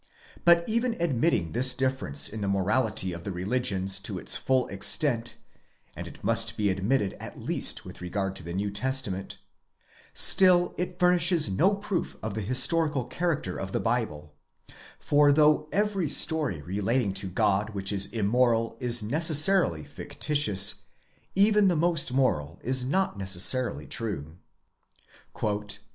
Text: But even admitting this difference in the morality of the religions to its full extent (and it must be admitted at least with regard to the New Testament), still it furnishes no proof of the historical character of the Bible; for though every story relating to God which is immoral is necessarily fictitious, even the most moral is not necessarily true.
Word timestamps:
But 0.45 0.67
even 0.67 0.99
admitting 0.99 1.51
this 1.51 1.75
difference 1.75 2.27
in 2.27 2.41
the 2.41 2.47
morality 2.47 3.13
of 3.13 3.23
the 3.23 3.31
religions 3.31 3.99
to 3.99 4.17
its 4.17 4.35
full 4.35 4.65
extent 4.69 5.35
(and 5.95 6.07
it 6.07 6.23
must 6.23 6.57
be 6.57 6.71
admitted 6.71 7.13
at 7.19 7.39
least 7.39 7.85
with 7.85 8.01
regard 8.01 8.35
to 8.37 8.43
the 8.43 8.55
New 8.55 8.71
Testament), 8.71 9.37
still 10.11 10.73
it 10.75 10.97
furnishes 10.97 11.51
no 11.51 11.75
proof 11.75 12.17
of 12.23 12.33
the 12.33 12.41
historical 12.41 13.03
character 13.03 13.57
of 13.59 13.73
the 13.73 13.79
Bible; 13.79 14.33
for 14.97 15.31
though 15.31 15.69
every 15.71 16.09
story 16.09 16.63
relating 16.63 17.13
to 17.13 17.27
God 17.27 17.75
which 17.75 17.93
is 17.93 18.07
immoral 18.07 18.77
is 18.79 19.03
necessarily 19.03 19.83
fictitious, 19.83 20.85
even 21.35 21.67
the 21.67 21.75
most 21.75 22.11
moral 22.11 22.59
is 22.63 22.83
not 22.83 23.19
necessarily 23.19 23.85
true. 23.85 24.39